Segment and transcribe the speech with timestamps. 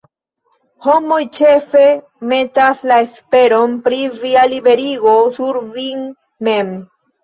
[0.85, 1.83] Homoj ĉefe
[2.33, 6.13] metas la esperon pri via liberigo sur vin
[6.53, 6.79] mem.